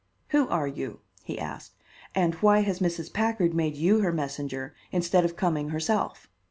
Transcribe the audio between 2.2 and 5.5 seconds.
why has Mrs. Packard made you her messenger instead of